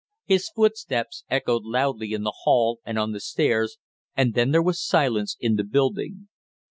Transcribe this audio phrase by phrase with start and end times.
[0.25, 3.77] His footsteps echoed loudly in the hall and on the stairs,
[4.17, 6.27] and then there was silence in the building.